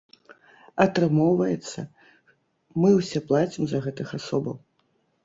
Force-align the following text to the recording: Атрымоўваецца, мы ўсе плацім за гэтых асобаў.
Атрымоўваецца, 0.85 1.79
мы 2.85 2.89
ўсе 2.97 3.19
плацім 3.27 3.63
за 3.73 3.83
гэтых 3.85 4.07
асобаў. 4.21 4.55